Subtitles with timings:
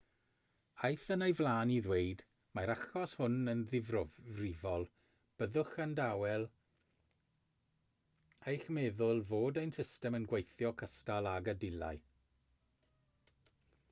[0.87, 2.23] aeth yn ei flaen i ddweud
[2.59, 4.87] mae'r achos hwn yn ddifrifol
[5.43, 6.47] byddwch yn dawel
[8.55, 11.95] eich meddwl fod ein system yn gweithio cystal ag y dylai